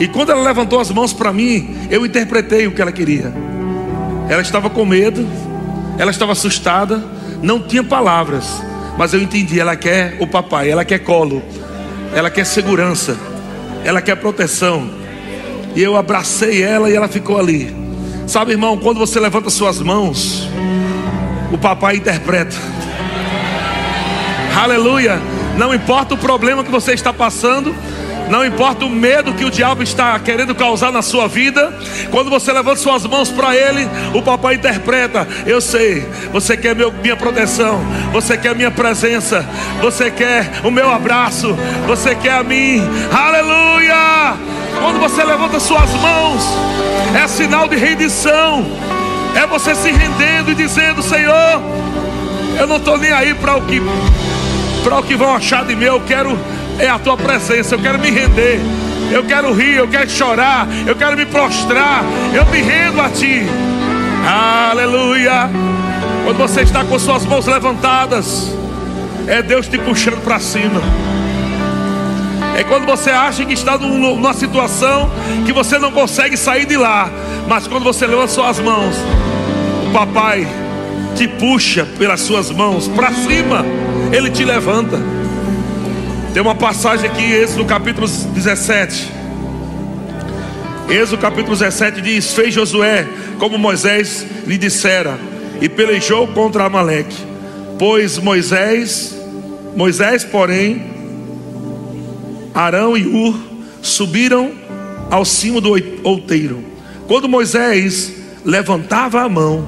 E 0.00 0.08
quando 0.08 0.30
ela 0.30 0.42
levantou 0.42 0.80
as 0.80 0.90
mãos 0.90 1.12
para 1.12 1.32
mim, 1.32 1.76
eu 1.90 2.04
interpretei 2.04 2.66
o 2.66 2.72
que 2.72 2.82
ela 2.82 2.90
queria. 2.90 3.32
Ela 4.28 4.42
estava 4.42 4.68
com 4.70 4.84
medo, 4.84 5.26
ela 5.98 6.10
estava 6.10 6.32
assustada, 6.32 7.04
não 7.42 7.60
tinha 7.60 7.84
palavras, 7.84 8.62
mas 8.96 9.12
eu 9.12 9.20
entendi. 9.20 9.60
Ela 9.60 9.76
quer 9.76 10.16
o 10.18 10.26
papai, 10.26 10.70
ela 10.70 10.84
quer 10.84 11.00
colo, 11.00 11.42
ela 12.14 12.30
quer 12.30 12.44
segurança, 12.44 13.16
ela 13.84 14.00
quer 14.02 14.16
proteção. 14.16 14.90
E 15.74 15.82
eu 15.82 15.96
abracei 15.96 16.62
ela 16.62 16.90
e 16.90 16.96
ela 16.96 17.08
ficou 17.08 17.38
ali. 17.38 17.74
Sabe, 18.26 18.52
irmão, 18.52 18.76
quando 18.76 18.98
você 18.98 19.18
levanta 19.20 19.50
suas 19.50 19.80
mãos, 19.80 20.48
o 21.52 21.58
papai 21.58 21.96
interpreta. 21.96 22.56
Aleluia. 24.56 25.20
Não 25.56 25.74
importa 25.74 26.14
o 26.14 26.18
problema 26.18 26.64
que 26.64 26.70
você 26.70 26.92
está 26.92 27.12
passando, 27.12 27.74
não 28.30 28.46
importa 28.46 28.84
o 28.84 28.88
medo 28.88 29.34
que 29.34 29.44
o 29.44 29.50
diabo 29.50 29.82
está 29.82 30.16
querendo 30.20 30.54
causar 30.54 30.92
na 30.92 31.02
sua 31.02 31.26
vida, 31.26 31.76
quando 32.12 32.30
você 32.30 32.52
levanta 32.52 32.76
suas 32.76 33.04
mãos 33.04 33.28
para 33.28 33.56
Ele, 33.56 33.88
o 34.14 34.22
papai 34.22 34.54
interpreta: 34.54 35.26
Eu 35.44 35.60
sei, 35.60 36.06
você 36.32 36.56
quer 36.56 36.74
meu, 36.76 36.92
minha 36.92 37.16
proteção, 37.16 37.80
você 38.12 38.38
quer 38.38 38.54
minha 38.54 38.70
presença, 38.70 39.44
você 39.82 40.12
quer 40.12 40.48
o 40.62 40.70
meu 40.70 40.88
abraço, 40.88 41.58
você 41.88 42.14
quer 42.14 42.34
a 42.34 42.44
mim, 42.44 42.80
aleluia! 43.12 44.36
Quando 44.78 45.00
você 45.00 45.24
levanta 45.24 45.58
suas 45.58 45.90
mãos, 45.94 46.42
é 47.20 47.26
sinal 47.26 47.66
de 47.66 47.76
rendição, 47.76 48.64
é 49.34 49.44
você 49.44 49.74
se 49.74 49.90
rendendo 49.90 50.52
e 50.52 50.54
dizendo: 50.54 51.02
Senhor, 51.02 51.60
eu 52.60 52.66
não 52.68 52.76
estou 52.76 52.96
nem 52.96 53.10
aí 53.10 53.34
para 53.34 53.56
o 53.56 53.62
que 53.62 53.82
para 54.84 54.98
o 54.98 55.02
que 55.02 55.14
vão 55.14 55.34
achar 55.34 55.64
de 55.64 55.74
mim, 55.74 55.84
eu 55.84 56.00
quero 56.00 56.38
é 56.78 56.88
a 56.88 56.98
tua 56.98 57.16
presença. 57.16 57.74
Eu 57.74 57.80
quero 57.80 57.98
me 57.98 58.10
render. 58.10 58.60
Eu 59.10 59.24
quero 59.24 59.52
rir, 59.52 59.76
eu 59.76 59.88
quero 59.88 60.08
chorar, 60.08 60.68
eu 60.86 60.94
quero 60.94 61.16
me 61.16 61.26
prostrar. 61.26 62.04
Eu 62.32 62.46
me 62.46 62.62
rendo 62.62 63.00
a 63.00 63.08
ti. 63.08 63.42
Aleluia. 64.70 65.50
Quando 66.24 66.38
você 66.38 66.60
está 66.60 66.84
com 66.84 66.98
suas 66.98 67.24
mãos 67.26 67.46
levantadas, 67.46 68.54
é 69.26 69.42
Deus 69.42 69.66
te 69.66 69.78
puxando 69.78 70.22
para 70.22 70.38
cima. 70.38 70.80
É 72.56 72.64
quando 72.64 72.84
você 72.84 73.10
acha 73.10 73.44
que 73.44 73.54
está 73.54 73.78
numa 73.78 74.34
situação 74.34 75.10
que 75.46 75.52
você 75.52 75.78
não 75.78 75.90
consegue 75.90 76.36
sair 76.36 76.66
de 76.66 76.76
lá, 76.76 77.10
mas 77.48 77.66
quando 77.66 77.84
você 77.84 78.06
levanta 78.06 78.28
suas 78.28 78.60
mãos, 78.60 78.94
o 79.88 79.92
papai 79.92 80.46
te 81.16 81.26
puxa 81.26 81.86
pelas 81.98 82.20
suas 82.20 82.50
mãos 82.50 82.86
para 82.88 83.12
cima, 83.12 83.64
ele 84.12 84.30
te 84.30 84.44
levanta. 84.44 84.98
Tem 86.32 86.40
uma 86.40 86.54
passagem 86.54 87.10
aqui, 87.10 87.24
Êxodo 87.24 87.64
capítulo 87.64 88.06
17. 88.06 89.10
Êxodo 90.88 91.20
capítulo 91.20 91.56
17 91.56 92.00
diz: 92.00 92.32
Fez 92.32 92.54
Josué 92.54 93.04
como 93.36 93.58
Moisés 93.58 94.24
lhe 94.46 94.56
dissera, 94.56 95.18
e 95.60 95.68
pelejou 95.68 96.28
contra 96.28 96.66
Amaleque. 96.66 97.16
Pois 97.80 98.16
Moisés, 98.18 99.12
Moisés, 99.74 100.22
porém, 100.22 100.84
Arão 102.54 102.96
e 102.96 103.04
Ur 103.08 103.36
subiram 103.82 104.52
ao 105.10 105.24
cimo 105.24 105.60
do 105.60 105.74
outeiro. 106.04 106.64
Quando 107.08 107.28
Moisés 107.28 108.12
levantava 108.44 109.22
a 109.22 109.28
mão, 109.28 109.66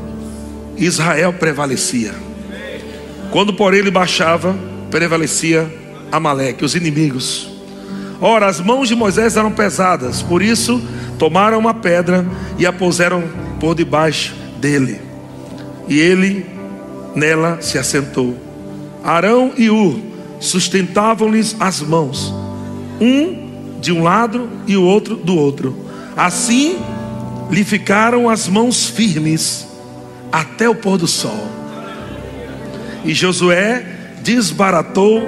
Israel 0.77 1.33
prevalecia. 1.33 2.15
Quando, 3.33 3.53
porém, 3.53 3.81
ele 3.81 3.91
baixava, 3.91 4.55
prevalecia 4.93 5.82
Amaleque, 6.13 6.65
os 6.65 6.75
inimigos. 6.75 7.51
Ora, 8.21 8.47
as 8.47 8.61
mãos 8.61 8.87
de 8.87 8.95
Moisés 8.95 9.37
eram 9.37 9.51
pesadas, 9.51 10.23
por 10.23 10.43
isso 10.43 10.81
tomaram 11.19 11.59
uma 11.59 11.75
pedra 11.75 12.25
e 12.59 12.67
a 12.67 12.73
puseram 12.73 13.25
por 13.59 13.75
debaixo 13.75 14.35
dele. 14.61 15.01
E 15.89 15.99
ele 15.99 16.47
nela 17.17 17.59
se 17.61 17.79
assentou. 17.79 18.37
Arão 19.03 19.53
e 19.57 19.71
Ur 19.71 19.99
sustentavam-lhes 20.39 21.57
as 21.59 21.81
mãos, 21.81 22.33
um 23.01 23.51
de 23.81 23.91
um 23.91 24.03
lado 24.03 24.49
e 24.67 24.77
o 24.77 24.83
outro 24.85 25.17
do 25.17 25.37
outro. 25.37 25.77
Assim 26.17 26.79
lhe 27.51 27.65
ficaram 27.65 28.29
as 28.29 28.49
mãos 28.49 28.89
firmes 28.89 29.67
até 30.31 30.69
o 30.69 30.75
pôr 30.75 30.99
do 30.99 31.07
sol. 31.07 31.49
E 33.05 33.13
Josué 33.13 33.85
desbaratou 34.23 35.23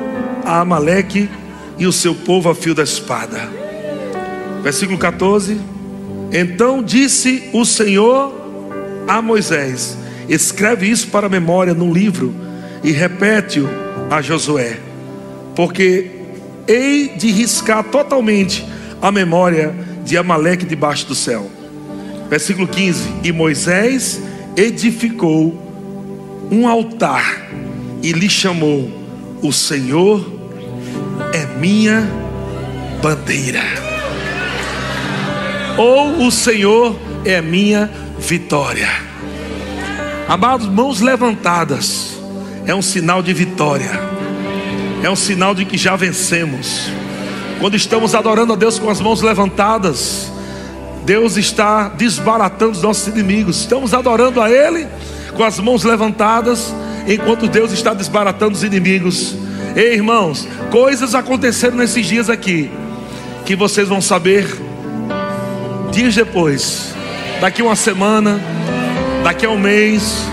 a 0.45 0.61
Amaleque 0.61 1.29
e 1.79 1.87
o 1.87 1.93
seu 1.93 2.15
povo 2.15 2.49
a 2.49 2.55
fio 2.55 2.75
da 2.75 2.83
espada. 2.83 3.49
Versículo 4.63 4.99
14. 4.99 5.59
Então 6.33 6.83
disse 6.83 7.51
o 7.53 7.65
Senhor 7.65 8.33
a 9.07 9.21
Moisés: 9.21 9.97
Escreve 10.29 10.89
isso 10.89 11.09
para 11.09 11.27
a 11.27 11.31
memória 11.31 11.75
num 11.75 11.93
livro 11.93 12.35
e 12.83 12.91
repete-o 12.91 13.69
a 14.11 14.21
Josué, 14.21 14.79
porque 15.55 16.11
hei 16.67 17.09
de 17.09 17.31
riscar 17.31 17.85
totalmente 17.85 18.67
a 19.01 19.13
memória 19.13 19.75
de 20.05 20.17
Amaleque 20.17 20.65
debaixo 20.65 21.07
do 21.07 21.15
céu. 21.15 21.51
Versículo 22.29 22.67
15: 22.67 23.03
E 23.23 23.33
Moisés 23.33 24.21
edificou 24.57 25.63
um 26.51 26.67
altar 26.67 27.49
e 28.03 28.13
lhe 28.13 28.29
chamou: 28.29 28.91
O 29.43 29.53
Senhor 29.53 30.34
é 31.35 31.45
minha 31.59 32.09
bandeira. 33.03 33.61
Ou 35.77 36.29
o 36.29 36.31
Senhor 36.31 36.97
é 37.25 37.43
minha 37.43 37.91
vitória. 38.21 38.89
Amados, 40.29 40.69
mãos 40.69 41.01
levantadas 41.01 42.17
é 42.65 42.73
um 42.73 42.81
sinal 42.81 43.21
de 43.21 43.33
vitória, 43.33 43.91
é 45.03 45.11
um 45.11 45.17
sinal 45.17 45.57
de 45.57 45.65
que 45.65 45.77
já 45.77 45.97
vencemos. 45.97 46.89
Quando 47.59 47.75
estamos 47.75 48.15
adorando 48.15 48.53
a 48.53 48.57
Deus 48.57 48.79
com 48.79 48.89
as 48.89 49.01
mãos 49.01 49.21
levantadas, 49.21 50.33
Deus 51.05 51.37
está 51.37 51.89
desbaratando 51.89 52.73
os 52.73 52.83
nossos 52.83 53.09
inimigos. 53.09 53.59
Estamos 53.59 53.93
adorando 53.93 54.41
a 54.41 54.49
Ele 54.49 54.87
com 55.37 55.43
as 55.43 55.59
mãos 55.59 55.83
levantadas, 55.83 56.73
enquanto 57.09 57.49
Deus 57.49 57.73
está 57.73 57.93
desbaratando 57.93 58.53
os 58.53 58.63
inimigos. 58.63 59.35
Ei, 59.77 59.95
irmãos, 59.95 60.47
coisas 60.71 61.17
aconteceram 61.17 61.77
nesses 61.77 62.07
dias 62.07 62.31
aqui 62.31 62.71
que 63.45 63.57
vocês 63.57 63.89
vão 63.89 64.01
saber 64.01 64.47
dias 65.91 66.15
depois, 66.15 66.95
daqui 67.41 67.61
uma 67.61 67.75
semana, 67.75 68.41
daqui 69.25 69.45
a 69.45 69.51
um 69.51 69.59
mês 69.59 70.27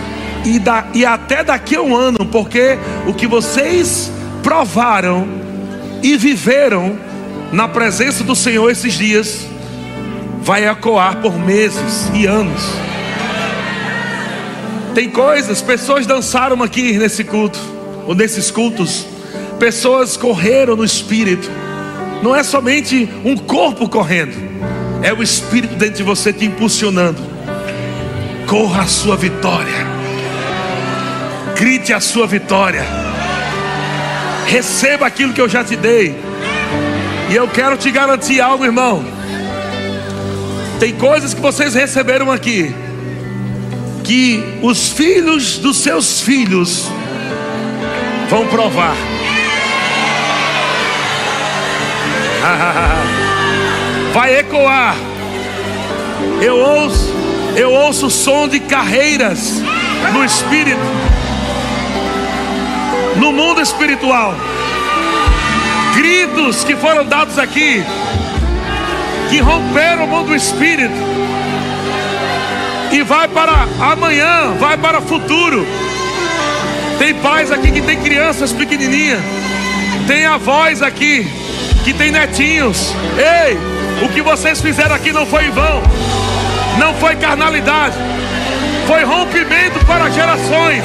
e, 0.45 0.59
da, 0.59 0.85
e 0.93 1.03
até 1.03 1.43
daqui 1.43 1.75
a 1.75 1.81
um 1.81 1.95
ano, 1.95 2.23
porque 2.25 2.77
o 3.07 3.13
que 3.15 3.25
vocês 3.25 4.11
provaram 4.43 5.27
e 6.03 6.15
viveram 6.17 6.97
na 7.51 7.67
presença 7.67 8.23
do 8.23 8.35
Senhor 8.35 8.69
esses 8.69 8.93
dias, 8.93 9.47
vai 10.41 10.67
ecoar 10.67 11.17
por 11.17 11.37
meses 11.37 12.09
e 12.13 12.27
anos. 12.27 12.61
Tem 14.93 15.09
coisas, 15.09 15.61
pessoas 15.61 16.05
dançaram 16.05 16.61
aqui 16.61 16.93
nesse 16.93 17.23
culto, 17.23 17.59
ou 18.07 18.15
nesses 18.15 18.49
cultos, 18.51 19.10
pessoas 19.61 20.17
correram 20.17 20.75
no 20.75 20.83
espírito. 20.83 21.47
Não 22.23 22.35
é 22.35 22.41
somente 22.43 23.07
um 23.23 23.37
corpo 23.37 23.87
correndo, 23.87 24.33
é 25.03 25.13
o 25.13 25.21
espírito 25.21 25.75
dentro 25.75 25.97
de 25.97 26.03
você 26.03 26.33
te 26.33 26.45
impulsionando. 26.45 27.21
Corra 28.47 28.81
a 28.81 28.87
sua 28.87 29.15
vitória, 29.15 29.85
grite 31.55 31.93
a 31.93 31.99
sua 31.99 32.25
vitória, 32.25 32.83
receba 34.47 35.05
aquilo 35.05 35.31
que 35.31 35.39
eu 35.39 35.47
já 35.47 35.63
te 35.63 35.75
dei. 35.75 36.15
E 37.29 37.35
eu 37.35 37.47
quero 37.47 37.77
te 37.77 37.91
garantir 37.91 38.41
algo, 38.41 38.65
irmão. 38.65 39.05
Tem 40.79 40.91
coisas 40.93 41.35
que 41.35 41.39
vocês 41.39 41.75
receberam 41.75 42.31
aqui 42.31 42.73
que 44.03 44.43
os 44.63 44.89
filhos 44.89 45.59
dos 45.59 45.77
seus 45.77 46.19
filhos 46.19 46.89
vão 48.27 48.47
provar. 48.47 49.10
Vai 54.13 54.39
ecoar. 54.39 54.95
Eu 56.41 56.57
ouço, 56.57 57.13
eu 57.55 57.71
ouço 57.71 58.07
o 58.07 58.11
som 58.11 58.47
de 58.47 58.59
carreiras 58.59 59.61
no 60.13 60.25
espírito, 60.25 60.81
no 63.17 63.31
mundo 63.31 63.61
espiritual. 63.61 64.35
Gritos 65.95 66.63
que 66.63 66.75
foram 66.75 67.05
dados 67.05 67.37
aqui, 67.37 67.83
que 69.29 69.39
romperam 69.39 70.05
o 70.05 70.07
mundo 70.07 70.35
espírito 70.35 70.93
e 72.91 73.03
vai 73.03 73.27
para 73.27 73.67
amanhã, 73.79 74.55
vai 74.59 74.77
para 74.77 74.99
o 74.99 75.01
futuro. 75.01 75.65
Tem 76.97 77.13
pais 77.15 77.51
aqui 77.51 77.71
que 77.71 77.81
tem 77.81 77.99
crianças 77.99 78.51
pequenininhas, 78.51 79.21
tem 80.07 80.25
avós 80.25 80.81
aqui 80.81 81.40
que 81.83 81.93
tem 81.93 82.11
netinhos. 82.11 82.93
Ei, 83.17 83.57
o 84.03 84.09
que 84.09 84.21
vocês 84.21 84.61
fizeram 84.61 84.95
aqui 84.95 85.11
não 85.11 85.25
foi 85.25 85.45
em 85.45 85.51
vão, 85.51 85.81
não 86.77 86.93
foi 86.95 87.15
carnalidade, 87.15 87.95
foi 88.87 89.03
rompimento 89.03 89.83
para 89.85 90.09
gerações. 90.09 90.83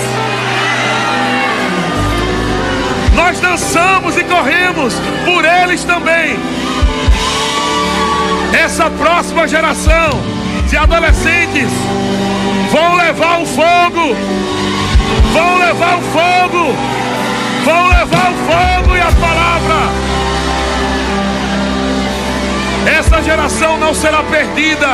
Nós 3.15 3.41
dançamos 3.41 4.17
e 4.17 4.25
corremos 4.25 4.95
por 5.25 5.45
eles 5.45 5.83
também. 5.85 6.38
Essa 8.53 8.91
próxima 8.91 9.49
geração 9.49 10.11
de 10.69 10.76
adolescentes 10.76 11.71
vão 12.71 12.95
levar 12.97 13.41
o 13.41 13.47
fogo, 13.47 14.17
vão 15.33 15.59
levar 15.59 15.99
o 15.99 16.03
fogo, 16.03 16.76
vão 17.65 17.88
levar 17.88 18.31
o 18.31 18.85
fogo 18.85 18.97
e 18.97 19.00
a 19.00 19.12
palavra. 19.12 20.15
Essa 22.87 23.23
geração 23.23 23.78
não 23.78 23.93
será 23.93 24.23
perdida. 24.23 24.88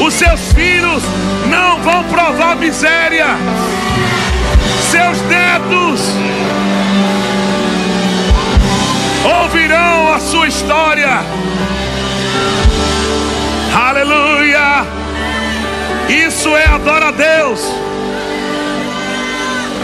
Os 0.00 0.14
seus 0.14 0.52
filhos 0.52 1.02
não 1.48 1.80
vão 1.82 2.04
provar 2.04 2.56
miséria. 2.56 3.26
Seus 4.90 5.20
netos 5.22 6.00
ouvirão 9.24 10.14
a 10.14 10.20
sua 10.20 10.48
história. 10.48 11.20
Aleluia! 13.74 14.86
Isso 16.08 16.56
é 16.56 16.66
adora 16.66 17.08
a 17.08 17.10
Deus. 17.10 17.60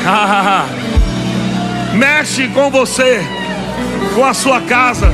Mexe 1.95 2.49
com 2.49 2.71
você, 2.71 3.23
com 4.15 4.25
a 4.25 4.35
sua 4.35 4.61
casa, 4.63 5.11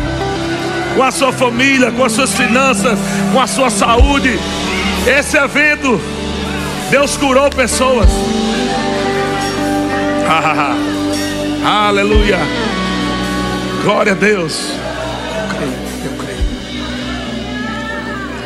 com 0.95 1.03
a 1.03 1.11
sua 1.11 1.33
família, 1.33 1.91
com 1.91 2.05
as 2.05 2.13
suas 2.13 2.35
finanças, 2.35 2.99
com 3.33 3.41
a 3.41 3.47
sua 3.47 3.71
saúde. 3.71 4.39
Esse 5.07 5.37
evento, 5.37 6.01
Deus 6.91 7.17
curou 7.17 7.51
pessoas. 7.51 8.09
Aleluia. 11.65 12.39
Glória 13.83 14.13
a 14.13 14.15
Deus. 14.15 14.73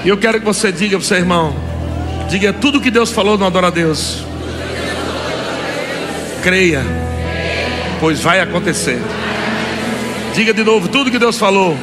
E 0.05 0.09
eu 0.09 0.17
quero 0.17 0.39
que 0.39 0.45
você 0.45 0.73
diga 0.73 0.97
para 0.97 1.05
o 1.05 1.07
seu 1.07 1.19
irmão: 1.19 1.55
diga 2.29 2.53
tudo 2.53 2.81
que 2.81 2.91
Deus 2.91 3.11
falou 3.11 3.37
no 3.37 3.47
Adora 3.47 3.69
a 3.69 3.71
Deus. 3.71 4.25
Creia, 6.43 6.83
pois 8.01 8.21
vai 8.21 8.41
acontecer. 8.41 9.01
Diga 10.35 10.55
de 10.55 10.63
novo 10.63 10.89
tudo 10.89 11.11
que 11.11 11.19
Deus 11.19 11.39
falou. 11.39 11.77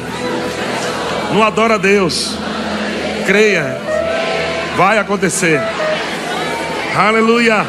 No 1.32 1.42
Adora 1.42 1.74
a 1.74 1.78
Deus. 1.78 2.36
Creia, 3.26 3.78
vai 4.76 4.98
acontecer. 4.98 5.60
Aleluia. 6.96 7.66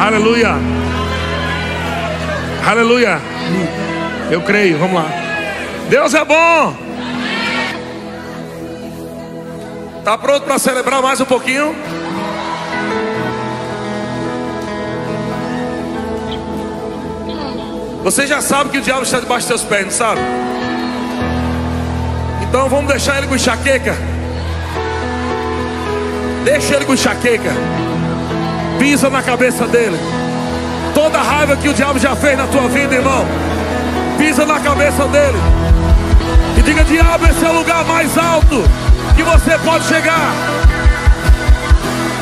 Aleluia. 0.00 0.54
Aleluia. 2.66 3.20
Eu 4.30 4.40
creio, 4.42 4.78
vamos 4.78 4.94
lá. 4.94 5.06
Deus 5.88 6.14
é 6.14 6.24
bom. 6.24 6.76
Está 9.98 10.18
pronto 10.18 10.44
para 10.44 10.58
celebrar 10.58 11.00
mais 11.00 11.20
um 11.20 11.24
pouquinho? 11.24 11.76
Você 18.02 18.26
já 18.26 18.40
sabe 18.40 18.70
que 18.70 18.78
o 18.78 18.80
diabo 18.80 19.02
está 19.02 19.20
debaixo 19.20 19.46
dos 19.46 19.60
seus 19.60 19.70
pés, 19.70 19.84
não 19.84 19.92
sabe? 19.92 20.20
Então 22.52 22.68
vamos 22.68 22.86
deixar 22.86 23.16
ele 23.16 23.28
com 23.28 23.34
enxaqueca. 23.34 23.96
Deixa 26.44 26.74
ele 26.76 26.84
com 26.84 26.92
enxaqueca. 26.92 27.50
Pisa 28.78 29.08
na 29.08 29.22
cabeça 29.22 29.66
dele. 29.66 29.96
Toda 30.94 31.18
a 31.18 31.22
raiva 31.22 31.56
que 31.56 31.66
o 31.70 31.72
diabo 31.72 31.98
já 31.98 32.14
fez 32.14 32.36
na 32.36 32.46
tua 32.46 32.68
vida, 32.68 32.94
irmão. 32.94 33.24
Pisa 34.18 34.44
na 34.44 34.60
cabeça 34.60 35.06
dele. 35.06 35.38
E 36.58 36.60
diga: 36.60 36.84
Diabo, 36.84 37.26
esse 37.26 37.42
é 37.42 37.48
o 37.48 37.54
lugar 37.54 37.86
mais 37.86 38.18
alto 38.18 38.62
que 39.16 39.22
você 39.22 39.58
pode 39.64 39.86
chegar. 39.86 40.34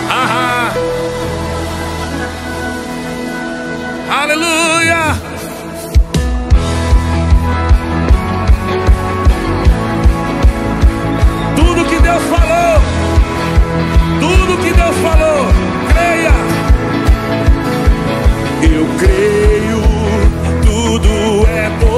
Aham. 0.08 0.70
Aleluia. 4.22 5.29
Deus 12.10 12.24
falou, 12.24 12.80
tudo 14.18 14.58
que 14.58 14.72
Deus 14.72 14.96
falou, 14.96 15.46
creia. 15.92 16.32
Eu 18.62 18.84
creio, 18.98 19.80
tudo 20.64 21.46
é. 21.46 21.89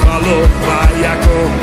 Falou 0.00 0.48
vai 0.66 1.04
acontecer. 1.04 1.61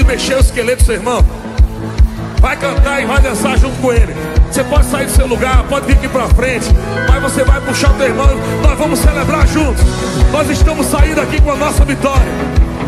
De 0.00 0.06
mexer 0.06 0.34
o 0.36 0.40
esqueleto 0.40 0.82
seu 0.82 0.94
irmão. 0.94 1.22
Vai 2.40 2.56
cantar 2.56 3.02
e 3.02 3.04
vai 3.04 3.20
dançar 3.20 3.58
junto 3.58 3.76
com 3.82 3.92
ele. 3.92 4.14
Você 4.50 4.64
pode 4.64 4.86
sair 4.86 5.04
do 5.04 5.12
seu 5.12 5.26
lugar, 5.26 5.62
pode 5.68 5.86
vir 5.86 5.92
aqui 5.92 6.08
para 6.08 6.26
frente, 6.28 6.66
mas 7.06 7.22
você 7.22 7.44
vai 7.44 7.60
puxar 7.60 7.90
o 7.90 7.94
teu 7.94 8.06
irmão. 8.06 8.30
Nós 8.62 8.78
vamos 8.78 8.98
celebrar 8.98 9.46
juntos. 9.46 9.84
Nós 10.32 10.48
estamos 10.48 10.86
saindo 10.86 11.20
aqui 11.20 11.38
com 11.42 11.52
a 11.52 11.56
nossa 11.56 11.84
vitória. 11.84 12.32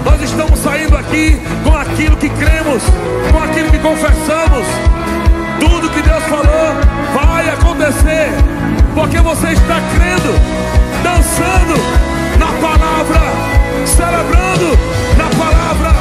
Nós 0.07 0.23
estamos 0.23 0.59
saindo 0.59 0.97
aqui 0.97 1.39
com 1.63 1.77
aquilo 1.77 2.17
que 2.17 2.31
cremos, 2.31 2.83
com 3.31 3.39
aquilo 3.39 3.71
que 3.71 3.79
confessamos. 3.79 4.67
Tudo 5.61 5.91
que 5.91 6.01
Deus 6.01 6.25
falou 6.25 6.75
vai 7.15 7.49
acontecer, 7.51 8.31
porque 8.95 9.21
você 9.21 9.49
está 9.49 9.81
crendo, 9.95 10.33
dançando 11.05 11.77
na 12.39 12.47
palavra, 12.47 13.21
celebrando 13.87 14.79
na 15.19 15.29
palavra. 15.39 15.92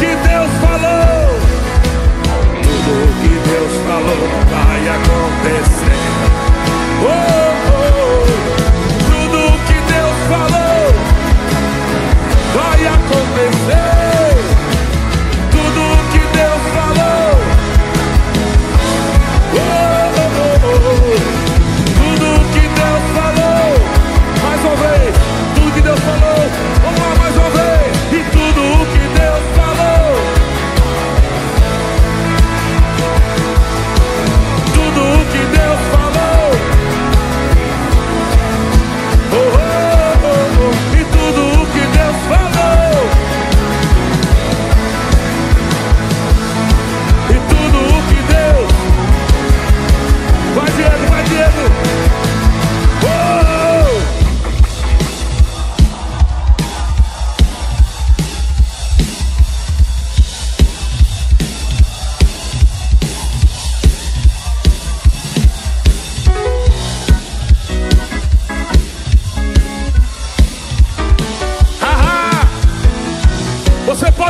Que 0.00 0.06
Deus 0.06 0.50
falou, 0.62 1.38
tudo 2.54 3.04
que 3.20 3.34
Deus 3.50 3.72
falou 3.86 4.24
vai 4.48 4.88
acontecer. 4.88 6.00
Oh, 7.02 7.50
oh, 7.68 8.24
tudo 9.10 9.40
que 9.66 9.78
Deus 9.92 10.18
falou 10.30 10.84
vai 12.54 12.80
acontecer. 12.86 13.99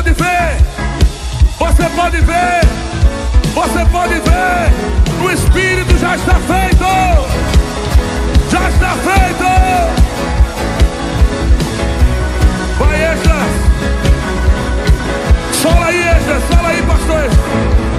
pode 0.03 0.13
ver, 0.15 0.57
você 1.59 1.83
pode 1.95 2.21
ver, 2.23 2.61
você 3.53 3.85
pode 3.93 4.15
ver, 4.15 4.73
o 5.23 5.31
Espírito 5.31 5.99
já 5.99 6.17
está 6.17 6.37
feito, 6.37 6.87
já 8.51 8.71
está 8.71 8.95
feito. 8.97 9.45
Vai, 12.79 13.13
Exas, 13.13 13.51
sola 15.61 15.87
aí, 15.87 16.01
Exas, 16.01 16.43
sola 16.49 16.69
aí, 16.69 16.83
pastor. 16.83 17.90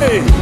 Hey. 0.00 0.39